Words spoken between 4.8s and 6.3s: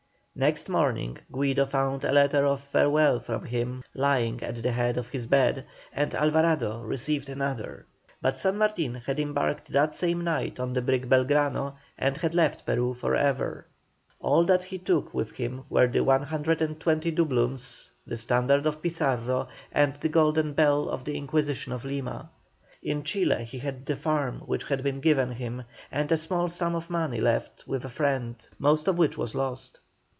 of his bed, and